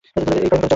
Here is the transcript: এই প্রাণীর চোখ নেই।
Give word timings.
এই 0.19 0.23
প্রাণীর 0.25 0.43
চোখ 0.51 0.59
নেই। 0.61 0.67